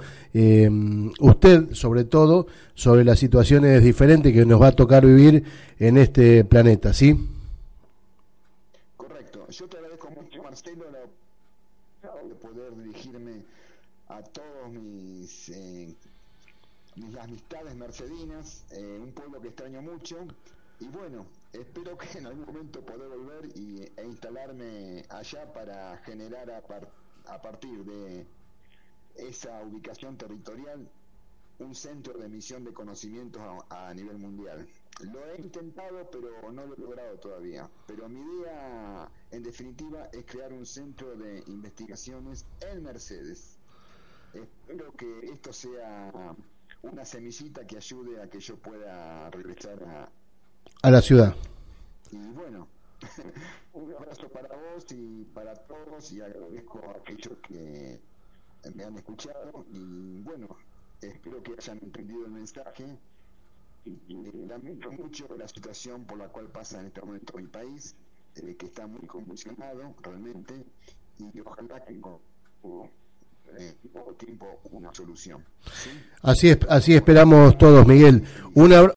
usted, 1.20 1.72
sobre 1.72 2.04
todo, 2.04 2.46
sobre 2.74 3.02
las 3.02 3.18
situaciones 3.18 3.82
diferentes 3.82 4.30
que 4.30 4.44
nos 4.44 4.60
va 4.60 4.66
a 4.66 4.72
tocar 4.72 5.06
vivir 5.06 5.42
en 5.78 5.96
este 5.96 6.44
planeta, 6.44 6.92
¿sí? 6.92 7.16
Correcto. 8.98 9.46
Yo 9.48 9.66
te 9.68 9.78
agradezco 9.78 10.10
mucho, 10.10 10.42
Marcelo, 10.42 10.84
de 12.28 12.34
poder 12.34 12.76
dirigirme 12.76 13.42
a 14.08 14.20
todos 14.64 14.72
mis, 14.72 15.48
eh, 15.50 15.94
mis 16.96 17.16
amistades 17.16 17.74
mercedinas, 17.74 18.64
eh, 18.70 18.98
un 19.00 19.12
pueblo 19.12 19.40
que 19.40 19.48
extraño 19.48 19.82
mucho. 19.82 20.26
Y 20.80 20.88
bueno, 20.88 21.26
espero 21.52 21.96
que 21.98 22.18
en 22.18 22.26
algún 22.26 22.46
momento 22.46 22.80
poder 22.84 23.08
volver 23.08 23.46
y, 23.56 23.82
e 23.96 24.04
instalarme 24.04 25.04
allá 25.08 25.52
para 25.52 25.98
generar 25.98 26.50
a, 26.50 26.62
a 27.26 27.42
partir 27.42 27.84
de 27.84 28.26
esa 29.16 29.62
ubicación 29.62 30.16
territorial 30.16 30.88
un 31.58 31.74
centro 31.74 32.18
de 32.18 32.26
emisión 32.26 32.64
de 32.64 32.72
conocimientos 32.72 33.40
a, 33.70 33.94
nivel 33.94 34.18
mundial. 34.18 34.66
Lo 35.00 35.24
he 35.30 35.40
intentado, 35.40 36.08
pero 36.10 36.52
no 36.52 36.66
lo 36.66 36.74
he 36.74 36.78
logrado 36.78 37.16
todavía. 37.18 37.68
Pero 37.86 38.08
mi 38.08 38.20
idea, 38.40 39.08
en 39.30 39.42
definitiva, 39.42 40.06
es 40.12 40.24
crear 40.24 40.52
un 40.52 40.66
centro 40.66 41.14
de 41.16 41.44
investigaciones 41.46 42.44
en 42.60 42.82
Mercedes. 42.82 43.53
Espero 44.34 44.92
que 44.92 45.20
esto 45.32 45.52
sea 45.52 46.34
una 46.82 47.04
semillita 47.04 47.66
que 47.66 47.76
ayude 47.76 48.20
a 48.22 48.28
que 48.28 48.40
yo 48.40 48.56
pueda 48.56 49.30
regresar 49.30 49.82
a, 49.84 50.08
a 50.82 50.90
la 50.90 51.00
ciudad. 51.00 51.34
Y 52.10 52.18
bueno, 52.28 52.68
un 53.72 53.92
abrazo 53.94 54.28
para 54.28 54.48
vos 54.48 54.86
y 54.90 55.24
para 55.34 55.54
todos 55.54 56.12
y 56.12 56.20
agradezco 56.20 56.80
a 56.88 56.98
aquellos 56.98 57.38
que 57.38 58.00
me 58.74 58.84
han 58.84 58.96
escuchado 58.96 59.64
y 59.70 60.22
bueno, 60.22 60.56
espero 61.00 61.42
que 61.42 61.52
hayan 61.52 61.78
entendido 61.82 62.24
el 62.24 62.32
mensaje 62.32 62.98
lamento 64.48 64.90
mucho 64.92 65.26
la 65.36 65.46
situación 65.46 66.04
por 66.04 66.18
la 66.18 66.28
cual 66.28 66.48
pasa 66.48 66.80
en 66.80 66.86
este 66.86 67.00
momento 67.00 67.36
mi 67.36 67.46
país, 67.46 67.94
eh, 68.36 68.56
que 68.56 68.66
está 68.66 68.86
muy 68.86 69.06
convulsionado 69.06 69.94
realmente 70.00 70.64
y 71.18 71.40
ojalá 71.40 71.84
que 71.84 72.00
tiempo 74.16 74.60
una 74.70 74.92
solución. 74.94 75.44
Así, 76.22 76.50
es, 76.50 76.58
así 76.68 76.94
esperamos 76.94 77.56
todos, 77.58 77.86
Miguel. 77.86 78.22
Un, 78.54 78.92